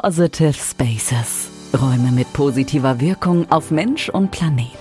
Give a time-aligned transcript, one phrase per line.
[0.00, 1.50] Positive Spaces.
[1.76, 4.78] Räume mit positiver Wirkung auf Mensch und Planet.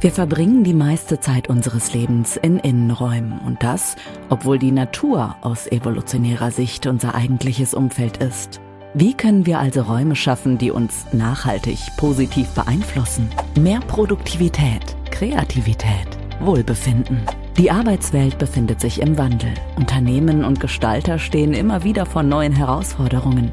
[0.00, 3.96] Wir verbringen die meiste Zeit unseres Lebens in Innenräumen und das,
[4.28, 8.60] obwohl die Natur aus evolutionärer Sicht unser eigentliches Umfeld ist.
[8.94, 13.28] Wie können wir also Räume schaffen, die uns nachhaltig positiv beeinflussen?
[13.58, 16.06] Mehr Produktivität, Kreativität,
[16.38, 17.22] Wohlbefinden.
[17.56, 19.52] Die Arbeitswelt befindet sich im Wandel.
[19.76, 23.50] Unternehmen und Gestalter stehen immer wieder vor neuen Herausforderungen.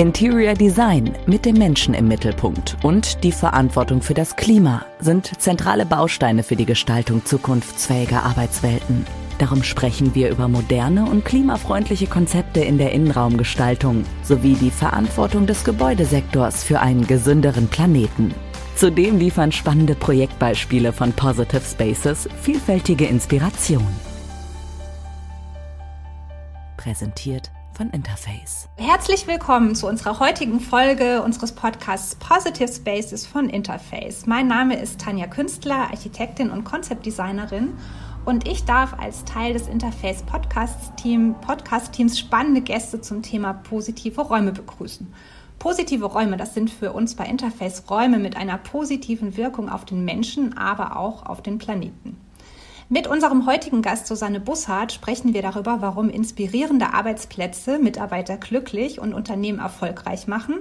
[0.00, 5.84] Interior Design mit dem Menschen im Mittelpunkt und die Verantwortung für das Klima sind zentrale
[5.84, 9.04] Bausteine für die Gestaltung zukunftsfähiger Arbeitswelten.
[9.36, 15.64] Darum sprechen wir über moderne und klimafreundliche Konzepte in der Innenraumgestaltung sowie die Verantwortung des
[15.64, 18.34] Gebäudesektors für einen gesünderen Planeten.
[18.76, 23.86] Zudem liefern spannende Projektbeispiele von Positive Spaces vielfältige Inspiration.
[26.78, 28.68] Präsentiert von Interface.
[28.76, 34.26] Herzlich willkommen zu unserer heutigen Folge unseres Podcasts Positive Spaces von Interface.
[34.26, 37.72] Mein Name ist Tanja Künstler, Architektin und Konzeptdesignerin
[38.26, 43.54] und ich darf als Teil des Interface Podcast, Team, Podcast Teams spannende Gäste zum Thema
[43.54, 45.10] positive Räume begrüßen.
[45.58, 50.04] Positive Räume, das sind für uns bei Interface Räume mit einer positiven Wirkung auf den
[50.04, 52.18] Menschen, aber auch auf den Planeten.
[52.92, 59.14] Mit unserem heutigen Gast Susanne Bussard sprechen wir darüber, warum inspirierende Arbeitsplätze Mitarbeiter glücklich und
[59.14, 60.56] Unternehmen erfolgreich machen.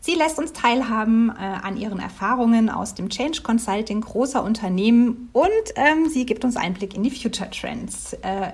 [0.00, 5.50] Sie lässt uns teilhaben äh, an ihren Erfahrungen aus dem Change Consulting großer Unternehmen und
[5.74, 8.52] ähm, sie gibt uns Einblick in die Future Trends äh,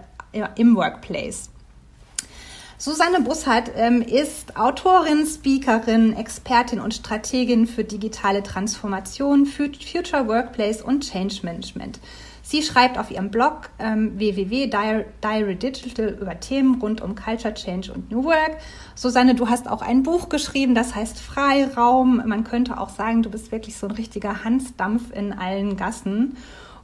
[0.56, 1.50] im Workplace.
[2.78, 11.04] Susanne Bussard ähm, ist Autorin, Speakerin, Expertin und Strategin für digitale Transformation, Future Workplace und
[11.04, 12.00] Change Management.
[12.50, 15.56] Sie schreibt auf ihrem Blog ähm, www.diary
[16.20, 18.56] über Themen rund um Culture Change und New Work.
[18.96, 22.20] Susanne, du hast auch ein Buch geschrieben, das heißt Freiraum.
[22.26, 26.38] Man könnte auch sagen, du bist wirklich so ein richtiger Hansdampf in allen Gassen.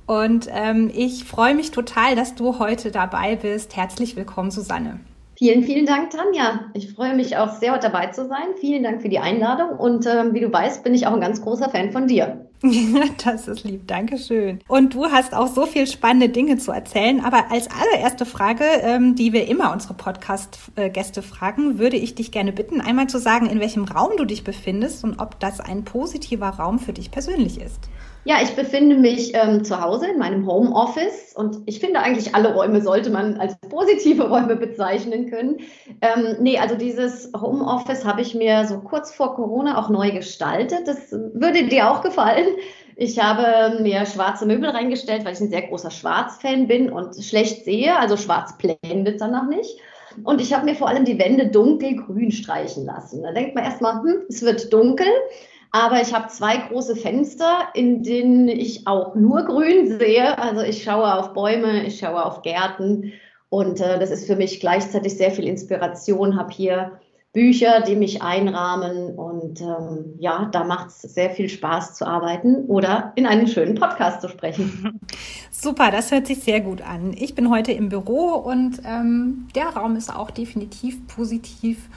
[0.06, 3.76] Und ähm, ich freue mich total, dass du heute dabei bist.
[3.76, 5.00] Herzlich willkommen, Susanne.
[5.36, 6.60] Vielen, vielen Dank, Tanja.
[6.74, 8.54] Ich freue mich auch sehr, dabei zu sein.
[8.60, 9.70] Vielen Dank für die Einladung.
[9.70, 12.45] Und äh, wie du weißt, bin ich auch ein ganz großer Fan von dir.
[13.24, 14.60] das ist lieb, Dankeschön.
[14.68, 17.24] Und du hast auch so viel spannende Dinge zu erzählen.
[17.24, 22.52] Aber als allererste Frage, ähm, die wir immer unsere Podcast-Gäste fragen, würde ich dich gerne
[22.52, 26.48] bitten, einmal zu sagen, in welchem Raum du dich befindest und ob das ein positiver
[26.48, 27.80] Raum für dich persönlich ist.
[28.26, 32.54] Ja, ich befinde mich ähm, zu Hause in meinem Homeoffice und ich finde eigentlich alle
[32.54, 35.58] Räume sollte man als positive Räume bezeichnen können.
[36.00, 40.88] Ähm, nee, also dieses Homeoffice habe ich mir so kurz vor Corona auch neu gestaltet.
[40.88, 42.46] Das würde dir auch gefallen.
[42.96, 47.64] Ich habe mir schwarze Möbel reingestellt, weil ich ein sehr großer Schwarz-Fan bin und schlecht
[47.64, 47.96] sehe.
[47.96, 49.78] Also schwarz blendet dann noch nicht.
[50.24, 53.22] Und ich habe mir vor allem die Wände dunkelgrün streichen lassen.
[53.22, 55.06] Da denkt man erstmal, hm, es wird dunkel.
[55.72, 60.38] Aber ich habe zwei große Fenster, in denen ich auch nur grün sehe.
[60.38, 63.12] Also ich schaue auf Bäume, ich schaue auf Gärten.
[63.48, 66.36] Und äh, das ist für mich gleichzeitig sehr viel Inspiration.
[66.36, 66.98] Habe hier
[67.36, 69.14] Bücher, die mich einrahmen.
[69.14, 73.74] Und ähm, ja, da macht es sehr viel Spaß zu arbeiten oder in einen schönen
[73.74, 74.98] Podcast zu sprechen.
[75.50, 77.12] Super, das hört sich sehr gut an.
[77.14, 81.90] Ich bin heute im Büro und ähm, der Raum ist auch definitiv positiv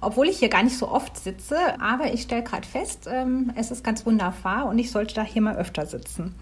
[0.00, 3.70] obwohl ich hier gar nicht so oft sitze, aber ich stelle gerade fest, ähm, es
[3.70, 6.34] ist ganz wunderbar und ich sollte da hier mal öfter sitzen.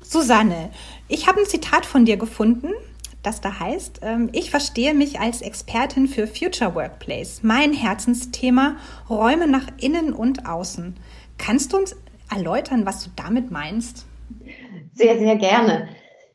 [0.00, 0.70] Susanne,
[1.08, 2.72] ich habe ein Zitat von dir gefunden,
[3.22, 7.40] das da heißt, ähm, ich verstehe mich als Expertin für Future Workplace.
[7.42, 8.76] Mein Herzensthema,
[9.10, 10.96] Räume nach innen und außen.
[11.36, 11.96] Kannst du uns
[12.30, 14.06] erläutern, was du damit meinst?
[14.94, 15.88] Sehr, sehr gerne.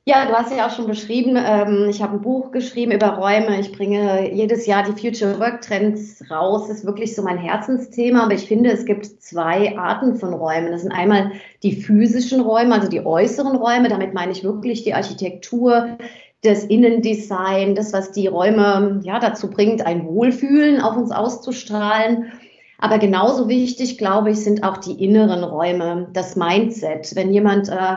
[0.05, 3.57] Ja, du hast ja auch schon beschrieben, ähm, ich habe ein Buch geschrieben über Räume.
[3.61, 6.67] Ich bringe jedes Jahr die Future Work Trends raus.
[6.67, 8.23] Das ist wirklich so mein Herzensthema.
[8.23, 10.73] Aber ich finde, es gibt zwei Arten von Räumen.
[10.73, 11.31] Das sind einmal
[11.63, 13.87] die physischen Räume, also die äußeren Räume.
[13.87, 15.97] Damit meine ich wirklich die Architektur,
[16.41, 22.33] das Innendesign, das, was die Räume ja dazu bringt, ein Wohlfühlen auf uns auszustrahlen.
[22.77, 27.15] Aber genauso wichtig, glaube ich, sind auch die inneren Räume, das Mindset.
[27.15, 27.95] Wenn jemand äh,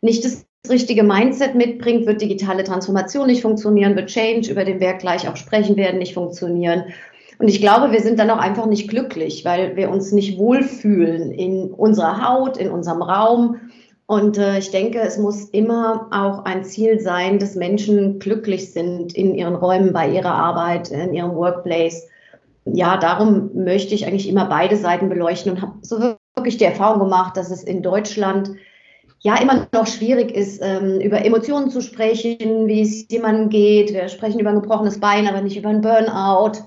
[0.00, 4.94] nicht das richtige Mindset mitbringt, wird digitale Transformation nicht funktionieren, wird Change, über den wir
[4.94, 6.84] gleich auch sprechen werden, nicht funktionieren.
[7.38, 11.32] Und ich glaube, wir sind dann auch einfach nicht glücklich, weil wir uns nicht wohlfühlen
[11.32, 13.60] in unserer Haut, in unserem Raum.
[14.06, 19.14] Und äh, ich denke, es muss immer auch ein Ziel sein, dass Menschen glücklich sind
[19.14, 22.06] in ihren Räumen, bei ihrer Arbeit, in ihrem Workplace.
[22.66, 26.00] Ja, darum möchte ich eigentlich immer beide Seiten beleuchten und habe so
[26.36, 28.52] wirklich die Erfahrung gemacht, dass es in Deutschland
[29.24, 33.92] ja immer noch schwierig ist, ähm, über Emotionen zu sprechen, wie es jemandem geht.
[33.92, 36.58] Wir sprechen über ein gebrochenes Bein, aber nicht über ein Burnout.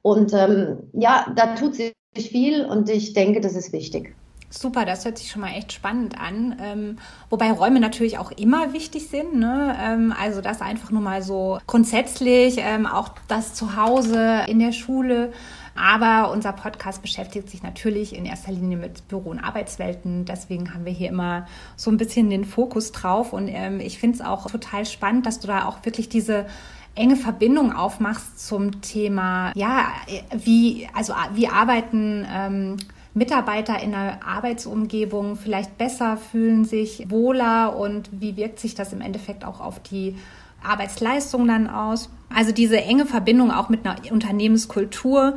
[0.00, 4.14] Und ähm, ja, da tut sich viel und ich denke, das ist wichtig.
[4.48, 6.56] Super, das hört sich schon mal echt spannend an.
[6.62, 6.96] Ähm,
[7.28, 9.34] wobei Räume natürlich auch immer wichtig sind.
[9.34, 9.76] Ne?
[9.78, 15.32] Ähm, also das einfach nur mal so grundsätzlich, ähm, auch das Zuhause, in der Schule.
[15.76, 20.24] Aber unser Podcast beschäftigt sich natürlich in erster Linie mit Büro- und Arbeitswelten.
[20.24, 21.46] Deswegen haben wir hier immer
[21.76, 23.32] so ein bisschen den Fokus drauf.
[23.32, 26.46] Und ähm, ich finde es auch total spannend, dass du da auch wirklich diese
[26.94, 29.88] enge Verbindung aufmachst zum Thema, ja,
[30.34, 32.76] wie, also wie arbeiten ähm,
[33.16, 39.00] Mitarbeiter in der Arbeitsumgebung vielleicht besser, fühlen sich wohler und wie wirkt sich das im
[39.00, 40.16] Endeffekt auch auf die
[40.62, 42.10] Arbeitsleistung dann aus?
[42.34, 45.36] Also diese enge Verbindung auch mit einer Unternehmenskultur.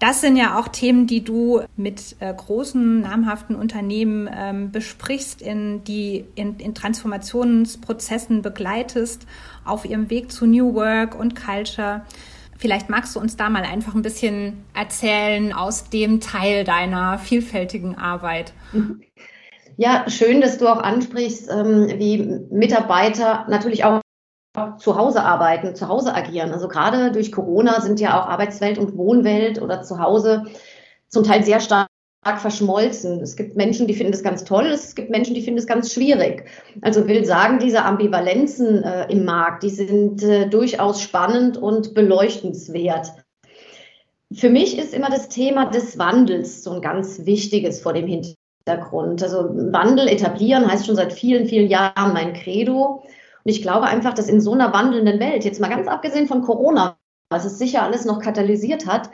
[0.00, 5.84] Das sind ja auch Themen, die du mit äh, großen, namhaften Unternehmen ähm, besprichst, in
[5.84, 9.26] die in, in Transformationsprozessen begleitest
[9.66, 12.00] auf ihrem Weg zu New Work und Culture.
[12.56, 17.98] Vielleicht magst du uns da mal einfach ein bisschen erzählen aus dem Teil deiner vielfältigen
[17.98, 18.54] Arbeit.
[19.76, 24.00] Ja, schön, dass du auch ansprichst, ähm, wie Mitarbeiter natürlich auch
[24.78, 26.52] zu Hause arbeiten, zu Hause agieren.
[26.52, 30.46] Also gerade durch Corona sind ja auch Arbeitswelt und Wohnwelt oder zu Hause
[31.08, 31.88] zum Teil sehr stark
[32.38, 33.20] verschmolzen.
[33.20, 35.92] Es gibt Menschen, die finden das ganz toll, es gibt Menschen, die finden es ganz
[35.92, 36.44] schwierig.
[36.82, 43.12] Also will sagen, diese Ambivalenzen äh, im Markt, die sind äh, durchaus spannend und beleuchtenswert.
[44.32, 49.22] Für mich ist immer das Thema des Wandels so ein ganz wichtiges vor dem Hintergrund.
[49.22, 53.02] Also Wandel etablieren heißt schon seit vielen, vielen Jahren mein Credo.
[53.44, 56.42] Und ich glaube einfach, dass in so einer wandelnden Welt, jetzt mal ganz abgesehen von
[56.42, 56.96] Corona,
[57.30, 59.10] was es sicher alles noch katalysiert hat,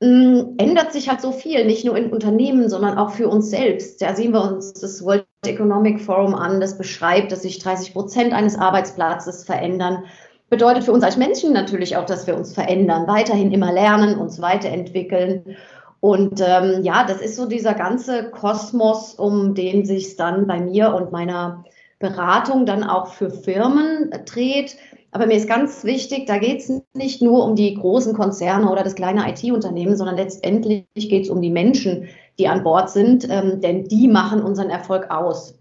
[0.00, 4.00] mh, ändert sich halt so viel, nicht nur in Unternehmen, sondern auch für uns selbst.
[4.02, 8.32] Da sehen wir uns das World Economic Forum an, das beschreibt, dass sich 30 Prozent
[8.32, 10.04] eines Arbeitsplatzes verändern.
[10.50, 14.40] Bedeutet für uns als Menschen natürlich auch, dass wir uns verändern, weiterhin immer lernen, uns
[14.40, 15.56] weiterentwickeln.
[16.00, 20.94] Und ähm, ja, das ist so dieser ganze Kosmos, um den sich dann bei mir
[20.94, 21.64] und meiner
[21.98, 24.76] Beratung dann auch für Firmen dreht.
[25.10, 28.84] Aber mir ist ganz wichtig, da geht es nicht nur um die großen Konzerne oder
[28.84, 32.08] das kleine IT-Unternehmen, sondern letztendlich geht es um die Menschen,
[32.38, 35.58] die an Bord sind, ähm, denn die machen unseren Erfolg aus.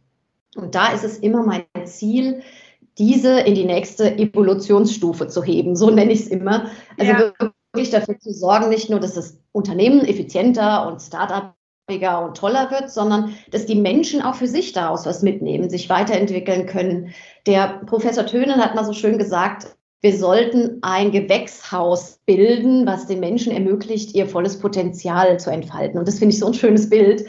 [0.56, 2.42] Und da ist es immer mein Ziel,
[2.98, 6.66] diese in die nächste Evolutionsstufe zu heben, so nenne ich es immer.
[6.98, 7.34] Also ja.
[7.72, 11.57] wirklich dafür zu sorgen, nicht nur, dass das Unternehmen effizienter und Startup
[11.90, 16.66] und toller wird, sondern dass die Menschen auch für sich daraus was mitnehmen, sich weiterentwickeln
[16.66, 17.14] können.
[17.46, 19.68] Der Professor Tönen hat mal so schön gesagt,
[20.02, 25.98] wir sollten ein Gewächshaus bilden, was den Menschen ermöglicht, ihr volles Potenzial zu entfalten.
[25.98, 27.26] Und das finde ich so ein schönes Bild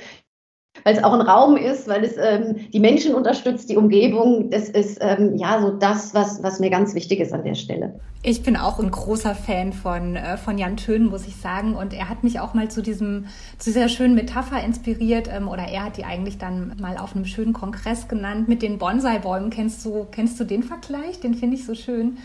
[0.85, 4.51] weil es auch ein Raum ist, weil es ähm, die Menschen unterstützt, die Umgebung.
[4.51, 8.01] Das ist ähm, ja so das, was, was mir ganz wichtig ist an der Stelle.
[8.23, 11.75] Ich bin auch ein großer Fan von, äh, von Jan Tönen, muss ich sagen.
[11.75, 13.27] Und er hat mich auch mal zu diesem,
[13.59, 15.29] zu dieser schönen Metapher inspiriert.
[15.33, 18.79] Ähm, oder er hat die eigentlich dann mal auf einem schönen Kongress genannt mit den
[18.79, 19.51] Bonsai-Bäumen.
[19.51, 21.21] Kennst du, kennst du den Vergleich?
[21.21, 22.19] Den finde ich so schön.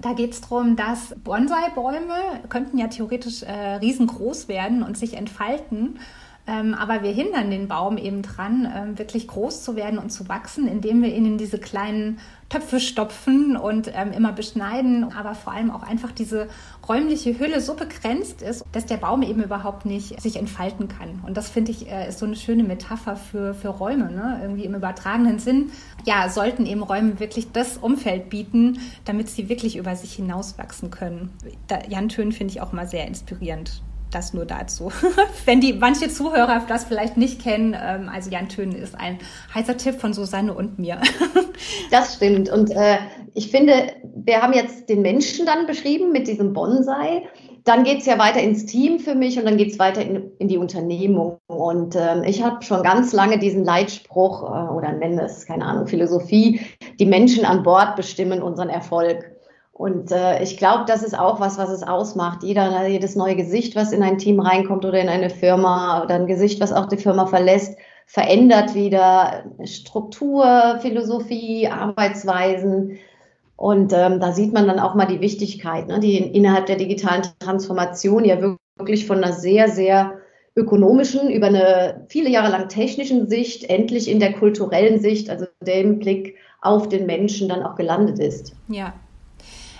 [0.00, 5.98] Da geht es darum, dass Bonsai-Bäume könnten ja theoretisch äh, riesengroß werden und sich entfalten.
[6.48, 10.30] Ähm, aber wir hindern den Baum eben dran, ähm, wirklich groß zu werden und zu
[10.30, 12.18] wachsen, indem wir ihn in diese kleinen
[12.48, 16.48] Töpfe stopfen und ähm, immer beschneiden, aber vor allem auch einfach diese
[16.88, 21.22] räumliche Hülle so begrenzt ist, dass der Baum eben überhaupt nicht sich entfalten kann.
[21.26, 24.38] Und das finde ich äh, ist so eine schöne Metapher für, für Räume, ne?
[24.40, 25.70] irgendwie im übertragenen Sinn.
[26.06, 31.30] Ja, sollten eben Räume wirklich das Umfeld bieten, damit sie wirklich über sich hinauswachsen können.
[31.66, 34.90] Da, Jan Tön finde ich auch mal sehr inspirierend das nur dazu.
[35.44, 39.18] Wenn die manche Zuhörer das vielleicht nicht kennen, ähm, also Jan Tönen ist ein
[39.54, 41.00] heißer Tipp von Susanne und mir.
[41.90, 42.50] das stimmt.
[42.50, 42.98] Und äh,
[43.34, 47.22] ich finde, wir haben jetzt den Menschen dann beschrieben mit diesem Bonsai.
[47.64, 50.30] Dann geht es ja weiter ins Team für mich und dann geht es weiter in,
[50.38, 51.38] in, die Unternehmung.
[51.48, 55.86] Und äh, ich habe schon ganz lange diesen Leitspruch äh, oder nenne es, keine Ahnung,
[55.86, 56.60] Philosophie,
[56.98, 59.37] die Menschen an Bord bestimmen unseren Erfolg.
[59.78, 62.42] Und äh, ich glaube, das ist auch was, was es ausmacht.
[62.42, 66.26] Jeder, jedes neue Gesicht, was in ein Team reinkommt oder in eine Firma oder ein
[66.26, 72.98] Gesicht, was auch die Firma verlässt, verändert wieder Struktur, Philosophie, Arbeitsweisen.
[73.54, 77.22] Und ähm, da sieht man dann auch mal die Wichtigkeit, ne, die innerhalb der digitalen
[77.38, 80.14] Transformation ja wirklich von einer sehr, sehr
[80.56, 86.00] ökonomischen über eine viele Jahre lang technischen Sicht endlich in der kulturellen Sicht, also dem
[86.00, 88.56] Blick auf den Menschen dann auch gelandet ist.
[88.66, 88.92] Ja,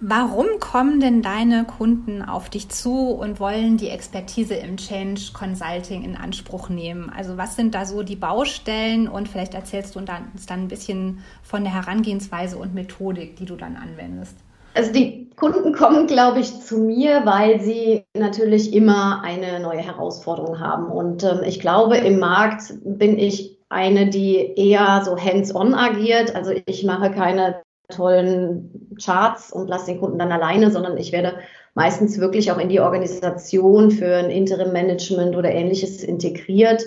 [0.00, 6.04] Warum kommen denn deine Kunden auf dich zu und wollen die Expertise im Change Consulting
[6.04, 7.10] in Anspruch nehmen?
[7.14, 11.18] Also was sind da so die Baustellen und vielleicht erzählst du uns dann ein bisschen
[11.42, 14.36] von der Herangehensweise und Methodik, die du dann anwendest?
[14.74, 20.60] Also die Kunden kommen, glaube ich, zu mir, weil sie natürlich immer eine neue Herausforderung
[20.60, 20.86] haben.
[20.86, 26.36] Und ähm, ich glaube, im Markt bin ich eine, die eher so hands-on agiert.
[26.36, 31.38] Also ich mache keine tollen Charts und lasse den Kunden dann alleine, sondern ich werde
[31.74, 36.84] meistens wirklich auch in die Organisation für ein Interim-Management oder ähnliches integriert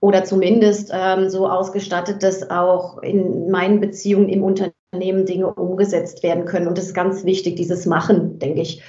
[0.00, 6.44] oder zumindest ähm, so ausgestattet, dass auch in meinen Beziehungen im Unternehmen Dinge umgesetzt werden
[6.44, 6.66] können.
[6.66, 8.82] Und das ist ganz wichtig, dieses Machen, denke ich.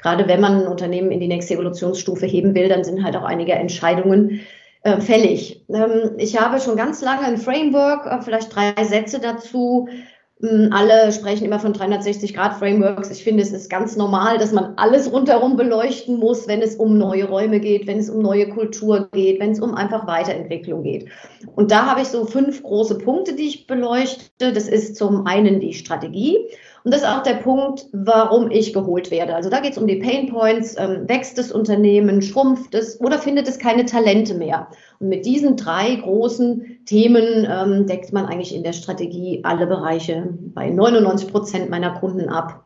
[0.00, 3.24] Gerade wenn man ein Unternehmen in die nächste Evolutionsstufe heben will, dann sind halt auch
[3.24, 4.42] einige Entscheidungen
[4.82, 5.64] äh, fällig.
[5.68, 9.88] Ähm, ich habe schon ganz lange ein Framework, äh, vielleicht drei Sätze dazu,
[10.72, 13.10] alle sprechen immer von 360-Grad-Frameworks.
[13.10, 16.98] Ich finde, es ist ganz normal, dass man alles rundherum beleuchten muss, wenn es um
[16.98, 21.08] neue Räume geht, wenn es um neue Kultur geht, wenn es um einfach Weiterentwicklung geht.
[21.54, 24.52] Und da habe ich so fünf große Punkte, die ich beleuchte.
[24.52, 26.38] Das ist zum einen die Strategie.
[26.84, 29.34] Und das ist auch der Punkt, warum ich geholt werde.
[29.34, 30.76] Also da geht es um die Pain Points.
[30.78, 34.68] Ähm, wächst das Unternehmen, schrumpft es oder findet es keine Talente mehr?
[34.98, 40.28] Und mit diesen drei großen Themen ähm, deckt man eigentlich in der Strategie alle Bereiche
[40.54, 42.64] bei 99 Prozent meiner Kunden ab.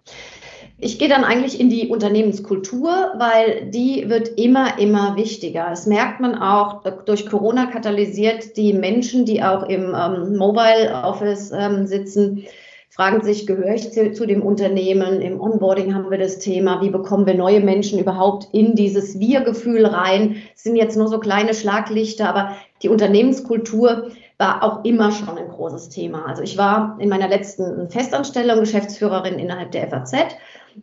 [0.79, 5.69] Ich gehe dann eigentlich in die Unternehmenskultur, weil die wird immer, immer wichtiger.
[5.71, 11.51] Das merkt man auch durch Corona katalysiert die Menschen, die auch im ähm, Mobile Office
[11.51, 12.45] ähm, sitzen,
[12.89, 15.21] fragen sich, gehöre ich zu, zu, dem Unternehmen?
[15.21, 19.85] Im Onboarding haben wir das Thema, wie bekommen wir neue Menschen überhaupt in dieses Wir-Gefühl
[19.87, 20.37] rein?
[20.55, 25.49] Das sind jetzt nur so kleine Schlaglichter, aber die Unternehmenskultur war auch immer schon ein
[25.49, 26.27] großes Thema.
[26.27, 30.13] Also ich war in meiner letzten Festanstellung Geschäftsführerin innerhalb der FAZ,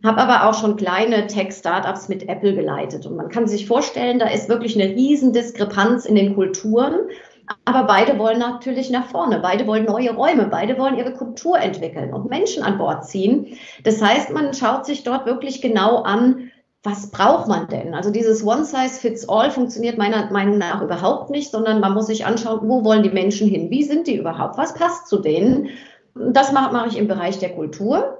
[0.02, 3.06] habe aber auch schon kleine Tech-Startups mit Apple geleitet.
[3.06, 6.94] Und man kann sich vorstellen, da ist wirklich eine riesen Diskrepanz in den Kulturen.
[7.64, 12.12] Aber beide wollen natürlich nach vorne, beide wollen neue Räume, beide wollen ihre Kultur entwickeln
[12.12, 13.58] und Menschen an Bord ziehen.
[13.82, 16.50] Das heißt, man schaut sich dort wirklich genau an,
[16.82, 17.94] was braucht man denn?
[17.94, 22.06] Also dieses One Size Fits All funktioniert meiner Meinung nach überhaupt nicht, sondern man muss
[22.06, 23.70] sich anschauen, wo wollen die Menschen hin?
[23.70, 24.58] Wie sind die überhaupt?
[24.58, 25.70] Was passt zu denen?
[26.14, 28.18] Das mache, mache ich im Bereich der Kultur.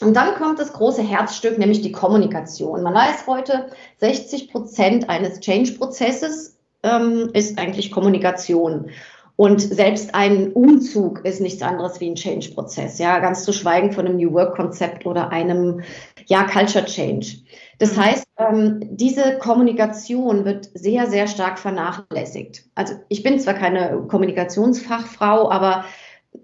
[0.00, 2.82] Und dann kommt das große Herzstück, nämlich die Kommunikation.
[2.82, 3.66] Man weiß heute,
[3.98, 6.51] 60 Prozent eines Change-Prozesses
[6.82, 8.90] ähm, ist eigentlich Kommunikation.
[9.36, 14.06] Und selbst ein Umzug ist nichts anderes wie ein Change-Prozess, ja, ganz zu schweigen von
[14.06, 15.80] einem New Work-Konzept oder einem,
[16.26, 17.38] ja, Culture Change.
[17.78, 18.04] Das mhm.
[18.04, 22.64] heißt, ähm, diese Kommunikation wird sehr, sehr stark vernachlässigt.
[22.74, 25.86] Also ich bin zwar keine Kommunikationsfachfrau, aber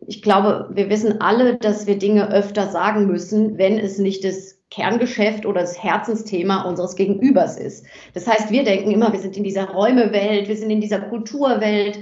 [0.07, 4.58] ich glaube, wir wissen alle, dass wir Dinge öfter sagen müssen, wenn es nicht das
[4.71, 7.87] Kerngeschäft oder das Herzensthema unseres Gegenübers ist.
[8.15, 12.01] Das heißt, wir denken immer, wir sind in dieser Räumewelt, wir sind in dieser Kulturwelt.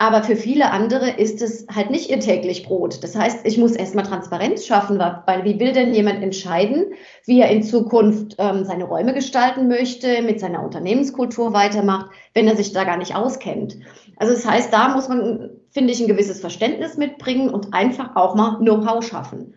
[0.00, 3.02] Aber für viele andere ist es halt nicht ihr täglich Brot.
[3.02, 6.92] Das heißt, ich muss erstmal Transparenz schaffen, weil wie will denn jemand entscheiden,
[7.26, 12.54] wie er in Zukunft ähm, seine Räume gestalten möchte, mit seiner Unternehmenskultur weitermacht, wenn er
[12.54, 13.76] sich da gar nicht auskennt.
[14.16, 18.36] Also das heißt, da muss man, finde ich, ein gewisses Verständnis mitbringen und einfach auch
[18.36, 19.54] mal Know-how schaffen.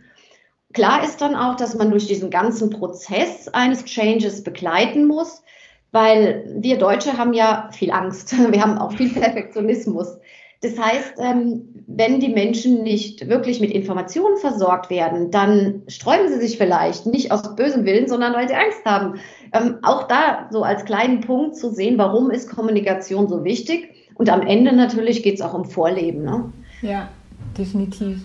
[0.73, 5.43] Klar ist dann auch, dass man durch diesen ganzen Prozess eines Changes begleiten muss,
[5.91, 8.33] weil wir Deutsche haben ja viel Angst.
[8.51, 10.17] Wir haben auch viel Perfektionismus.
[10.61, 16.39] Das heißt, ähm, wenn die Menschen nicht wirklich mit Informationen versorgt werden, dann sträuben sie
[16.39, 19.19] sich vielleicht nicht aus bösem Willen, sondern weil sie Angst haben.
[19.53, 23.89] Ähm, auch da so als kleinen Punkt zu sehen, warum ist Kommunikation so wichtig?
[24.13, 26.23] Und am Ende natürlich geht es auch um Vorleben.
[26.23, 26.53] Ne?
[26.83, 27.09] Ja,
[27.57, 28.19] definitiv.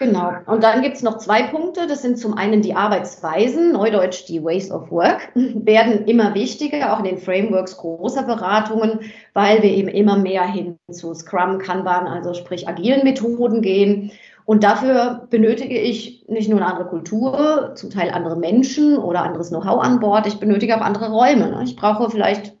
[0.00, 0.32] Genau.
[0.46, 1.86] Und dann gibt es noch zwei Punkte.
[1.86, 6.98] Das sind zum einen die Arbeitsweisen, neudeutsch die Ways of Work, werden immer wichtiger, auch
[6.98, 9.00] in den Frameworks großer Beratungen,
[9.34, 14.10] weil wir eben immer mehr hin zu Scrum, Kanban, also sprich agilen Methoden gehen.
[14.46, 19.48] Und dafür benötige ich nicht nur eine andere Kultur, zum Teil andere Menschen oder anderes
[19.48, 20.26] Know-how an Bord.
[20.26, 21.62] Ich benötige auch andere Räume.
[21.64, 22.52] Ich brauche vielleicht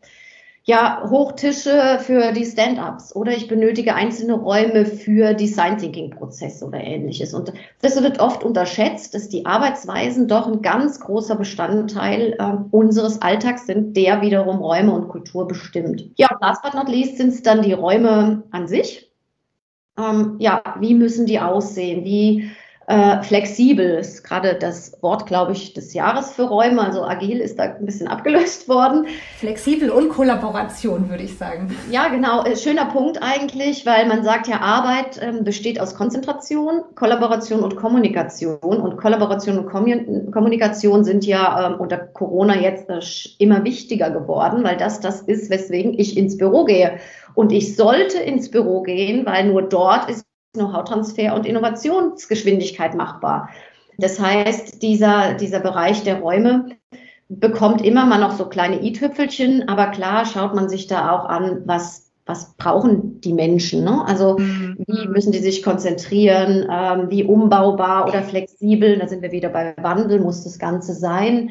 [0.66, 6.80] ja, Hochtische für die Stand-ups oder ich benötige einzelne Räume für Design Thinking Prozesse oder
[6.80, 7.34] ähnliches.
[7.34, 7.52] Und
[7.82, 13.66] das wird oft unterschätzt, dass die Arbeitsweisen doch ein ganz großer Bestandteil äh, unseres Alltags
[13.66, 16.06] sind, der wiederum Räume und Kultur bestimmt.
[16.16, 19.12] Ja, last but not least sind es dann die Räume an sich.
[19.98, 22.04] Ähm, ja, wie müssen die aussehen?
[22.04, 22.50] Wie
[22.86, 26.82] äh, flexibel ist gerade das Wort, glaube ich, des Jahres für Räume.
[26.82, 29.06] Also agil ist da ein bisschen abgelöst worden.
[29.38, 31.74] Flexibel und Kollaboration, würde ich sagen.
[31.90, 32.44] Ja, genau.
[32.44, 37.76] Äh, schöner Punkt eigentlich, weil man sagt ja, Arbeit ähm, besteht aus Konzentration, Kollaboration und
[37.76, 38.58] Kommunikation.
[38.60, 43.00] Und Kollaboration und Kommunikation sind ja ähm, unter Corona jetzt äh,
[43.38, 46.98] immer wichtiger geworden, weil das das ist, weswegen ich ins Büro gehe.
[47.34, 53.50] Und ich sollte ins Büro gehen, weil nur dort ist Know-how-Transfer und Innovationsgeschwindigkeit machbar.
[53.98, 56.76] Das heißt, dieser, dieser Bereich der Räume
[57.28, 61.62] bekommt immer mal noch so kleine i-Tüpfelchen, aber klar schaut man sich da auch an,
[61.64, 63.84] was, was brauchen die Menschen.
[63.84, 64.04] Ne?
[64.06, 64.76] Also mhm.
[64.86, 69.74] wie müssen die sich konzentrieren, ähm, wie umbaubar oder flexibel, da sind wir wieder bei
[69.80, 71.50] Wandel, muss das Ganze sein.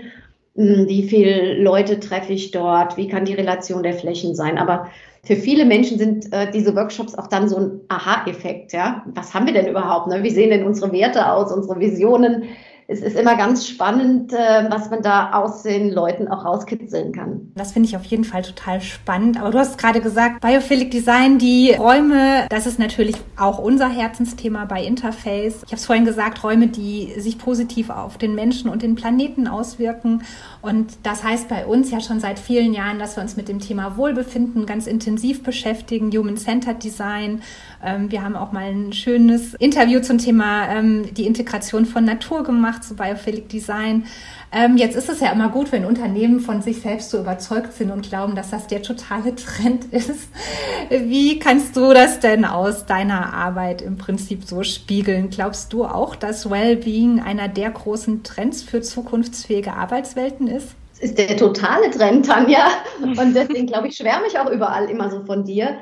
[0.55, 4.57] Hm, wie viele Leute treffe ich dort, wie kann die Relation der Flächen sein.
[4.57, 4.87] Aber
[5.25, 8.73] für viele Menschen sind äh, diese Workshops auch dann so ein Aha-Effekt.
[8.73, 9.05] Ja?
[9.13, 10.07] Was haben wir denn überhaupt?
[10.07, 10.21] Ne?
[10.21, 12.43] Wie sehen denn unsere Werte aus, unsere Visionen?
[12.93, 17.51] Es ist immer ganz spannend, äh, was man da aus den Leuten auch rauskitzeln kann.
[17.55, 19.39] Das finde ich auf jeden Fall total spannend.
[19.39, 24.65] Aber du hast gerade gesagt, Biophilic Design, die Räume, das ist natürlich auch unser Herzensthema
[24.65, 25.63] bei Interface.
[25.65, 29.47] Ich habe es vorhin gesagt, Räume, die sich positiv auf den Menschen und den Planeten
[29.47, 30.21] auswirken.
[30.61, 33.59] Und das heißt bei uns ja schon seit vielen Jahren, dass wir uns mit dem
[33.59, 37.41] Thema Wohlbefinden ganz intensiv beschäftigen, Human-Centered Design.
[37.83, 42.43] Ähm, wir haben auch mal ein schönes Interview zum Thema ähm, die Integration von Natur
[42.43, 44.05] gemacht zu Biophilic Design.
[44.51, 47.91] Ähm, jetzt ist es ja immer gut, wenn Unternehmen von sich selbst so überzeugt sind
[47.91, 50.29] und glauben, dass das der totale Trend ist.
[50.89, 55.29] Wie kannst du das denn aus deiner Arbeit im Prinzip so spiegeln?
[55.29, 60.69] Glaubst du auch, dass Wellbeing einer der großen Trends für zukunftsfähige Arbeitswelten ist?
[60.93, 62.67] Das ist der totale Trend, Tanja.
[63.01, 65.77] Und deswegen glaube ich, schwärme ich auch überall immer so von dir.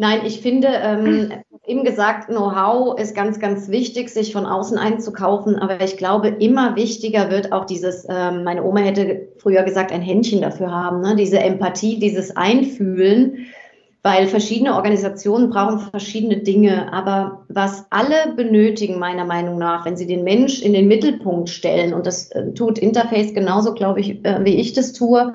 [0.00, 1.30] Nein, ich finde, ähm,
[1.66, 5.56] eben gesagt, Know-how ist ganz, ganz wichtig, sich von außen einzukaufen.
[5.56, 10.00] Aber ich glaube, immer wichtiger wird auch dieses, ähm, meine Oma hätte früher gesagt, ein
[10.00, 11.16] Händchen dafür haben, ne?
[11.16, 13.48] diese Empathie, dieses Einfühlen,
[14.02, 16.90] weil verschiedene Organisationen brauchen verschiedene Dinge.
[16.94, 21.92] Aber was alle benötigen, meiner Meinung nach, wenn sie den Mensch in den Mittelpunkt stellen,
[21.92, 25.34] und das äh, tut Interface genauso, glaube ich, äh, wie ich das tue,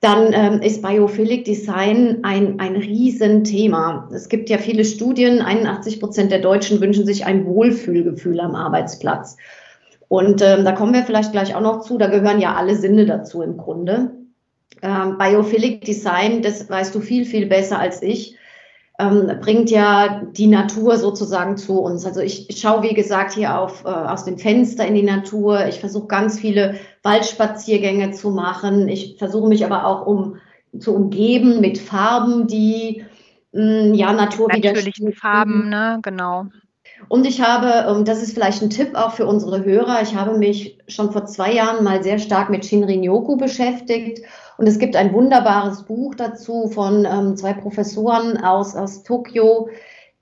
[0.00, 4.08] dann ähm, ist Biophilic Design ein, ein Riesenthema.
[4.12, 9.36] Es gibt ja viele Studien, 81 Prozent der Deutschen wünschen sich ein Wohlfühlgefühl am Arbeitsplatz.
[10.08, 13.04] Und ähm, da kommen wir vielleicht gleich auch noch zu, da gehören ja alle Sinne
[13.04, 14.12] dazu im Grunde.
[14.82, 18.36] Ähm, Biophilic Design, das weißt du viel, viel besser als ich,
[19.00, 22.04] ähm, bringt ja die Natur sozusagen zu uns.
[22.04, 25.66] Also ich, ich schaue, wie gesagt, hier auf, äh, aus dem Fenster in die Natur.
[25.66, 28.88] Ich versuche ganz viele Waldspaziergänge zu machen.
[28.88, 30.36] Ich versuche mich aber auch um
[30.78, 33.04] zu umgeben mit Farben, die
[33.52, 36.46] mh, hm, ja Natur Natürlichen Farben, ne, genau.
[37.08, 40.38] Und ich habe, ähm, das ist vielleicht ein Tipp auch für unsere Hörer, ich habe
[40.38, 44.20] mich schon vor zwei Jahren mal sehr stark mit Shinrin-Yoku beschäftigt.
[44.60, 49.70] Und es gibt ein wunderbares Buch dazu von ähm, zwei Professoren aus, aus Tokio,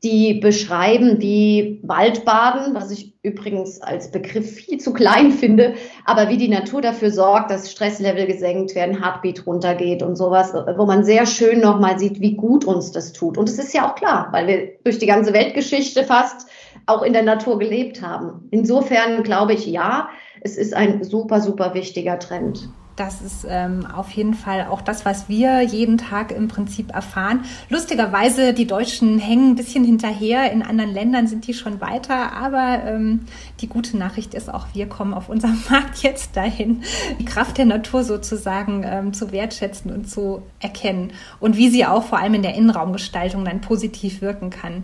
[0.05, 5.75] die beschreiben, wie Waldbaden, was ich übrigens als Begriff viel zu klein finde,
[6.05, 10.87] aber wie die Natur dafür sorgt, dass Stresslevel gesenkt werden, Heartbeat runtergeht und sowas, wo
[10.87, 13.39] man sehr schön nochmal sieht, wie gut uns das tut.
[13.39, 16.47] Und es ist ja auch klar, weil wir durch die ganze Weltgeschichte fast
[16.87, 18.47] auch in der Natur gelebt haben.
[18.53, 20.11] Insofern glaube ich, ja,
[20.43, 22.69] es ist ein super, super wichtiger Trend.
[22.99, 27.45] Das ist ähm, auf jeden Fall auch das, was wir jeden Tag im Prinzip erfahren.
[27.69, 30.51] Lustigerweise, die Deutschen hängen ein bisschen hinterher.
[30.51, 32.33] In anderen Ländern sind die schon weiter.
[32.33, 33.21] Aber ähm,
[33.61, 36.83] die gute Nachricht ist auch, wir kommen auf unserem Markt jetzt dahin,
[37.21, 41.13] die Kraft der Natur sozusagen ähm, zu wertschätzen und zu erkennen.
[41.39, 44.83] Und wie sie auch vor allem in der Innenraumgestaltung dann positiv wirken kann.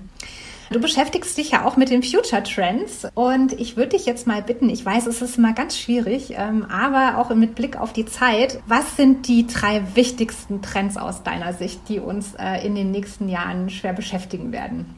[0.71, 4.43] Du beschäftigst dich ja auch mit den Future Trends und ich würde dich jetzt mal
[4.43, 8.07] bitten, ich weiß, es ist immer ganz schwierig, ähm, aber auch mit Blick auf die
[8.07, 12.91] Zeit, was sind die drei wichtigsten Trends aus deiner Sicht, die uns äh, in den
[12.91, 14.97] nächsten Jahren schwer beschäftigen werden?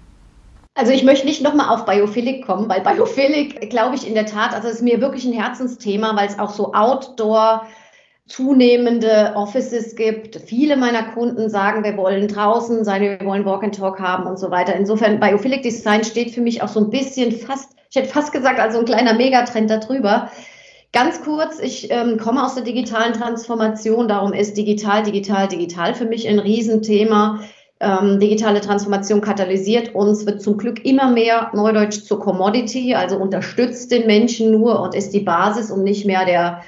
[0.75, 4.53] Also ich möchte nicht nochmal auf Biophilic kommen, weil Biophilic, glaube ich, in der Tat,
[4.53, 7.67] also es ist mir wirklich ein Herzensthema, weil es auch so Outdoor
[8.27, 10.37] zunehmende Offices gibt.
[10.37, 14.39] Viele meiner Kunden sagen, wir wollen draußen sein, wir wollen Walk and Talk haben und
[14.39, 14.75] so weiter.
[14.75, 18.59] Insofern, Biophilic Design steht für mich auch so ein bisschen fast, ich hätte fast gesagt,
[18.59, 20.31] also ein kleiner Megatrend darüber.
[20.93, 26.07] Ganz kurz, ich ähm, komme aus der digitalen Transformation, darum ist digital, digital, digital für
[26.07, 27.41] mich ein Riesenthema.
[27.79, 33.93] Ähm, digitale Transformation katalysiert uns, wird zum Glück immer mehr Neudeutsch zur Commodity, also unterstützt
[33.93, 36.63] den Menschen nur und ist die Basis und nicht mehr der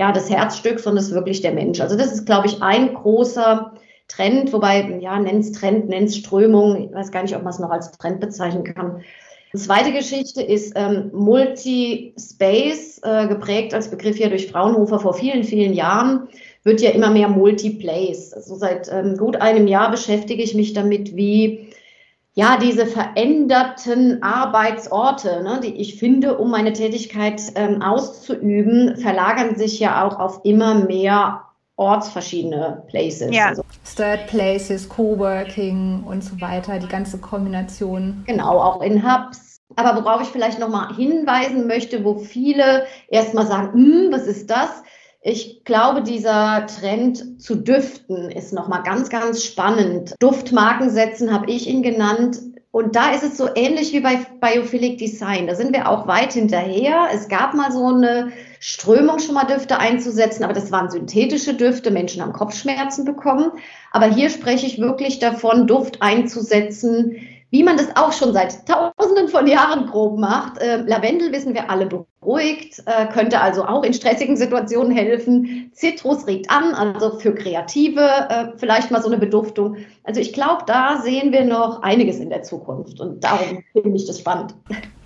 [0.00, 1.78] ja, das Herzstück, sondern es ist wirklich der Mensch.
[1.78, 3.74] Also das ist, glaube ich, ein großer
[4.08, 7.68] Trend, wobei, ja, nenn's Trend, nenn's Strömung, ich weiß gar nicht, ob man es noch
[7.68, 9.02] als Trend bezeichnen kann.
[9.52, 15.44] Die zweite Geschichte ist ähm, Multi-Space, äh, geprägt als Begriff hier durch Fraunhofer vor vielen,
[15.44, 16.28] vielen Jahren,
[16.62, 18.32] wird ja immer mehr Multi-Place.
[18.32, 21.68] Also seit ähm, gut einem Jahr beschäftige ich mich damit, wie
[22.34, 29.80] ja, diese veränderten Arbeitsorte, ne, die ich finde, um meine Tätigkeit ähm, auszuüben, verlagern sich
[29.80, 31.42] ja auch auf immer mehr
[31.76, 33.34] ortsverschiedene Places.
[33.34, 33.62] Ja, also,
[33.96, 38.22] Third Places, Coworking und so weiter, die ganze Kombination.
[38.26, 39.60] Genau, auch in Hubs.
[39.76, 44.82] Aber worauf ich vielleicht nochmal hinweisen möchte, wo viele erstmal sagen, hm, was ist das?
[45.22, 50.14] Ich glaube, dieser Trend zu Düften ist nochmal ganz, ganz spannend.
[50.18, 52.38] Duftmarken setzen habe ich ihn genannt.
[52.70, 55.46] Und da ist es so ähnlich wie bei Biophilic Design.
[55.46, 57.08] Da sind wir auch weit hinterher.
[57.12, 61.90] Es gab mal so eine Strömung, schon mal Düfte einzusetzen, aber das waren synthetische Düfte.
[61.90, 63.50] Menschen haben Kopfschmerzen bekommen.
[63.90, 67.16] Aber hier spreche ich wirklich davon, Duft einzusetzen,
[67.50, 70.58] wie man das auch schon seit tausenden von Jahren grob macht.
[70.58, 75.70] Äh, Lavendel wissen wir alle beruhigt, äh, könnte also auch in stressigen Situationen helfen.
[75.74, 79.76] Zitrus regt an, also für Kreative äh, vielleicht mal so eine Beduftung.
[80.04, 84.06] Also ich glaube, da sehen wir noch einiges in der Zukunft und darum finde ich
[84.06, 84.54] das spannend.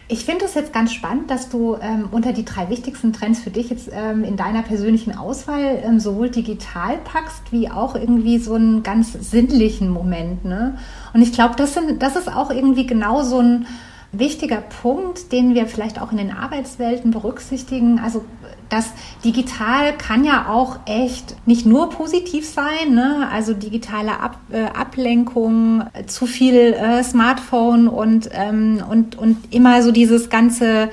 [0.06, 3.48] Ich finde es jetzt ganz spannend, dass du ähm, unter die drei wichtigsten Trends für
[3.48, 8.54] dich jetzt ähm, in deiner persönlichen Auswahl ähm, sowohl digital packst, wie auch irgendwie so
[8.54, 10.44] einen ganz sinnlichen Moment.
[10.44, 10.76] Ne?
[11.14, 13.66] Und ich glaube, das, das ist auch irgendwie genau so ein
[14.12, 17.98] wichtiger Punkt, den wir vielleicht auch in den Arbeitswelten berücksichtigen.
[17.98, 18.26] Also
[18.74, 18.92] das
[19.24, 23.28] Digital kann ja auch echt nicht nur positiv sein, ne?
[23.30, 29.92] also digitale Ab, äh, Ablenkung, zu viel äh, Smartphone und, ähm, und, und immer so
[29.92, 30.90] dieses ganze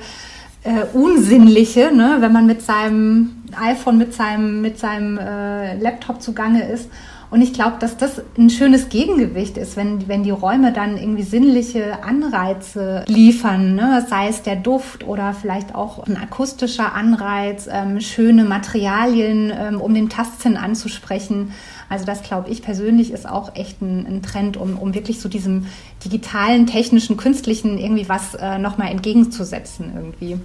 [0.62, 2.18] äh, Unsinnliche, ne?
[2.20, 6.88] wenn man mit seinem iPhone, mit seinem, mit seinem äh, Laptop zugange ist.
[7.32, 11.22] Und ich glaube, dass das ein schönes Gegengewicht ist, wenn, wenn die Räume dann irgendwie
[11.22, 14.04] sinnliche Anreize liefern, ne?
[14.06, 19.94] sei es der Duft oder vielleicht auch ein akustischer Anreiz, ähm, schöne Materialien, ähm, um
[19.94, 21.52] den Tastsinn anzusprechen.
[21.88, 25.30] Also das glaube ich persönlich ist auch echt ein, ein, Trend, um, um wirklich so
[25.30, 25.68] diesem
[26.04, 30.38] digitalen, technischen, künstlichen irgendwie was äh, nochmal entgegenzusetzen irgendwie.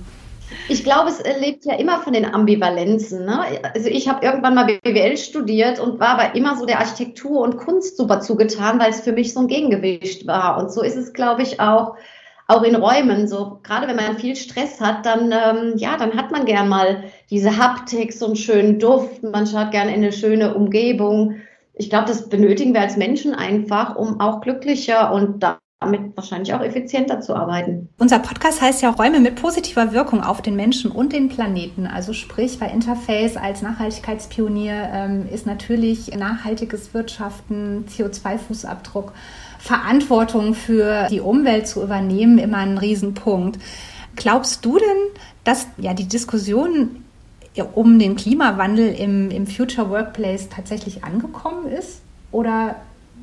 [0.69, 3.25] Ich glaube, es lebt ja immer von den Ambivalenzen.
[3.25, 3.41] Ne?
[3.73, 7.57] Also ich habe irgendwann mal BWL studiert und war aber immer so der Architektur und
[7.57, 10.57] Kunst super zugetan, weil es für mich so ein Gegengewicht war.
[10.57, 11.95] Und so ist es, glaube ich, auch
[12.47, 13.27] auch in Räumen.
[13.27, 17.03] So gerade wenn man viel Stress hat, dann ähm, ja, dann hat man gern mal
[17.29, 19.23] diese Haptik, so einen schönen Duft.
[19.23, 21.35] Man schaut gern in eine schöne Umgebung.
[21.73, 25.43] Ich glaube, das benötigen wir als Menschen einfach, um auch glücklicher und
[25.79, 27.89] damit wahrscheinlich auch effizienter zu arbeiten.
[27.99, 31.85] Unser Podcast heißt ja Räume mit positiver Wirkung auf den Menschen und den Planeten.
[31.85, 39.11] Also sprich, bei Interface als Nachhaltigkeitspionier ähm, ist natürlich nachhaltiges Wirtschaften, CO2-Fußabdruck,
[39.59, 43.59] Verantwortung für die Umwelt zu übernehmen immer ein Riesenpunkt.
[44.15, 47.03] Glaubst du denn, dass ja die Diskussion
[47.73, 52.01] um den Klimawandel im, im Future Workplace tatsächlich angekommen ist?
[52.31, 52.77] Oder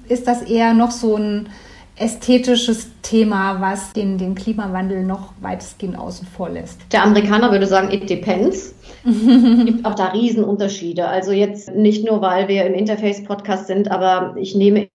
[0.09, 1.49] ist das eher noch so ein
[1.97, 6.81] ästhetisches Thema, was den, den Klimawandel noch weitestgehend außen vor lässt?
[6.93, 8.75] Der Amerikaner würde sagen, it depends.
[9.05, 11.07] es gibt auch da Riesenunterschiede.
[11.07, 14.89] Also jetzt nicht nur, weil wir im Interface-Podcast sind, aber ich nehme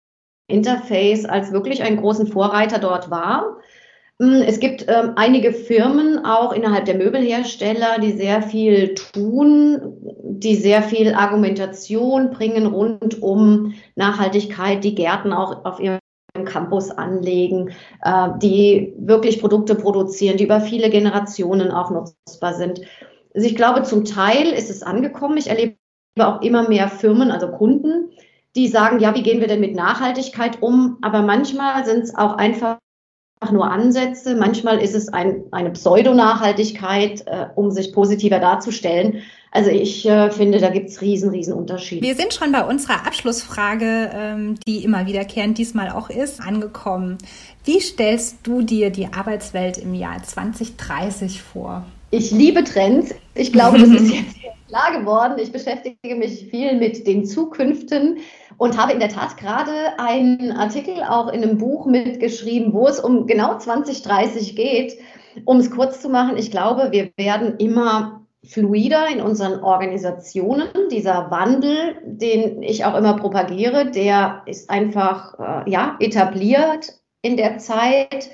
[0.47, 3.57] Interface als wirklich einen großen Vorreiter dort wahr.
[4.21, 9.79] Hm, es gibt ähm, einige Firmen auch innerhalb der Möbelhersteller, die sehr viel tun,
[10.23, 15.98] die sehr viel Argumentation bringen rund um Nachhaltigkeit, die Gärten auch auf ihrem
[16.45, 17.71] Campus anlegen,
[18.03, 22.81] äh, die wirklich Produkte produzieren, die über viele Generationen auch nutzbar sind.
[23.33, 25.37] Also ich glaube, zum Teil ist es angekommen.
[25.37, 25.75] Ich erlebe
[26.17, 28.09] auch immer mehr Firmen, also Kunden,
[28.55, 30.97] die sagen, ja, wie gehen wir denn mit Nachhaltigkeit um?
[31.01, 32.79] Aber manchmal sind es auch einfach
[33.51, 39.21] nur Ansätze, manchmal ist es ein, eine Pseudonachhaltigkeit, äh, um sich positiver darzustellen.
[39.51, 42.05] Also ich äh, finde, da gibt es riesen, riesen Unterschiede.
[42.05, 47.17] Wir sind schon bei unserer Abschlussfrage, ähm, die immer wiederkehrend diesmal auch ist, angekommen.
[47.65, 51.85] Wie stellst du dir die Arbeitswelt im Jahr 2030 vor?
[52.11, 53.13] Ich liebe Trends.
[53.33, 54.35] Ich glaube, das ist jetzt
[54.67, 55.33] klar geworden.
[55.39, 58.17] Ich beschäftige mich viel mit den Zukünften
[58.57, 62.99] und habe in der Tat gerade einen Artikel auch in einem Buch mitgeschrieben, wo es
[62.99, 64.93] um genau 2030 geht.
[65.45, 70.69] Um es kurz zu machen, ich glaube, wir werden immer fluider in unseren Organisationen.
[70.91, 77.57] Dieser Wandel, den ich auch immer propagiere, der ist einfach äh, ja, etabliert in der
[77.57, 78.29] Zeit.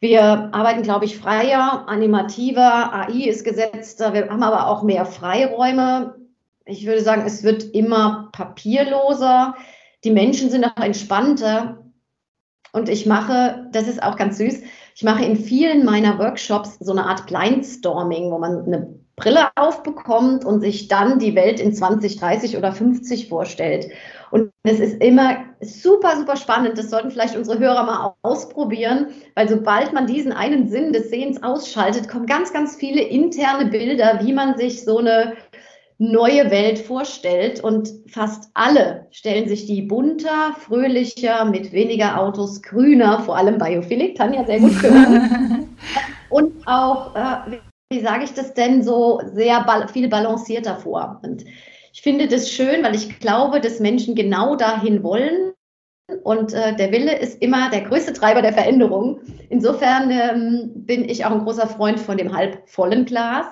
[0.00, 0.22] Wir
[0.52, 6.16] arbeiten, glaube ich, freier, animativer, AI ist gesetzter, wir haben aber auch mehr Freiräume.
[6.64, 9.54] Ich würde sagen, es wird immer papierloser.
[10.04, 11.82] Die Menschen sind auch entspannter.
[12.72, 14.62] Und ich mache, das ist auch ganz süß,
[14.94, 20.44] ich mache in vielen meiner Workshops so eine Art Blindstorming, wo man eine Brille aufbekommt
[20.44, 23.88] und sich dann die Welt in 20, 30 oder 50 vorstellt.
[24.30, 26.76] Und es ist immer super, super spannend.
[26.76, 31.42] Das sollten vielleicht unsere Hörer mal ausprobieren, weil sobald man diesen einen Sinn des Sehens
[31.42, 35.34] ausschaltet, kommen ganz, ganz viele interne Bilder, wie man sich so eine
[35.96, 37.64] neue Welt vorstellt.
[37.64, 44.14] Und fast alle stellen sich die bunter, fröhlicher, mit weniger Autos, grüner, vor allem Biophilik,
[44.14, 45.22] Tanja sehr gut gehört.
[46.28, 47.56] und auch, äh,
[47.90, 51.20] wie sage ich das denn, so sehr viel balancierter vor.
[51.22, 51.44] Und
[51.92, 55.52] ich finde das schön, weil ich glaube, dass Menschen genau dahin wollen.
[56.22, 59.20] Und äh, der Wille ist immer der größte Treiber der Veränderung.
[59.48, 63.46] Insofern ähm, bin ich auch ein großer Freund von dem halbvollen Glas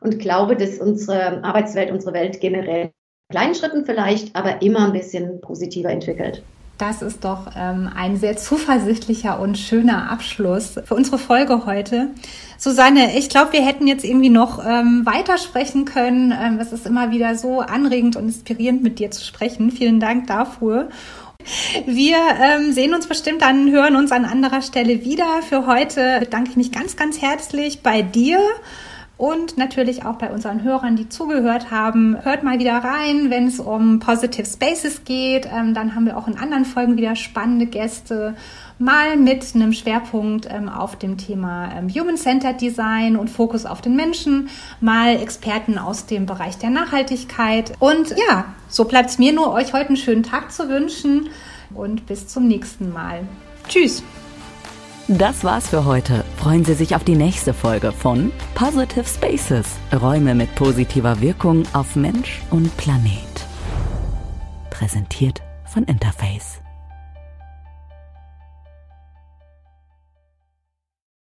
[0.00, 2.92] und glaube, dass unsere Arbeitswelt, unsere Welt generell
[3.30, 6.42] kleinen Schritten vielleicht, aber immer ein bisschen positiver entwickelt.
[6.78, 12.10] Das ist doch ähm, ein sehr zuversichtlicher und schöner Abschluss für unsere Folge heute.
[12.58, 16.32] Susanne, ich glaube, wir hätten jetzt irgendwie noch ähm, weitersprechen können.
[16.36, 19.70] Ähm, es ist immer wieder so anregend und inspirierend, mit dir zu sprechen.
[19.70, 20.88] Vielen Dank dafür.
[21.86, 25.42] Wir ähm, sehen uns bestimmt dann, hören uns an anderer Stelle wieder.
[25.48, 28.40] Für heute bedanke ich mich ganz, ganz herzlich bei dir
[29.16, 32.16] und natürlich auch bei unseren Hörern, die zugehört haben.
[32.22, 35.46] Hört mal wieder rein, wenn es um Positive Spaces geht.
[35.46, 38.34] Ähm, dann haben wir auch in anderen Folgen wieder spannende Gäste,
[38.78, 43.94] mal mit einem Schwerpunkt ähm, auf dem Thema ähm, Human-Centered Design und Fokus auf den
[43.94, 44.48] Menschen,
[44.80, 47.72] mal Experten aus dem Bereich der Nachhaltigkeit.
[47.78, 51.28] Und ja, so bleibt es mir nur, euch heute einen schönen Tag zu wünschen
[51.72, 53.20] und bis zum nächsten Mal.
[53.68, 54.02] Tschüss!
[55.08, 56.24] Das war's für heute.
[56.38, 59.66] Freuen Sie sich auf die nächste Folge von Positive Spaces.
[59.92, 63.12] Räume mit positiver Wirkung auf Mensch und Planet.
[64.70, 66.63] Präsentiert von Interface.